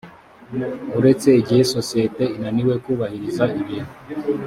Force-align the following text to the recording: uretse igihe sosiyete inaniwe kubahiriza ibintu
uretse 0.99 1.29
igihe 1.41 1.61
sosiyete 1.75 2.23
inaniwe 2.35 2.73
kubahiriza 2.83 3.43
ibintu 3.61 3.93